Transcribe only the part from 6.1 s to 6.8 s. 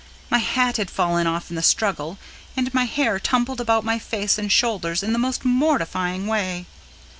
way.